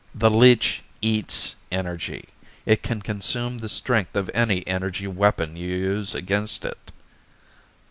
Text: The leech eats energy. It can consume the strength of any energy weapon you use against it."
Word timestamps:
The 0.15 0.31
leech 0.31 0.81
eats 1.03 1.53
energy. 1.71 2.27
It 2.65 2.81
can 2.81 3.01
consume 3.03 3.59
the 3.59 3.69
strength 3.69 4.15
of 4.15 4.31
any 4.33 4.65
energy 4.65 5.05
weapon 5.05 5.55
you 5.55 5.67
use 5.67 6.15
against 6.15 6.65
it." 6.65 6.91